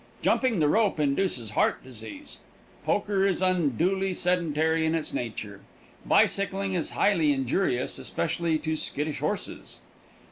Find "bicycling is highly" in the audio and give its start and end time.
6.07-7.31